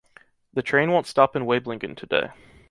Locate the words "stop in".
1.05-1.45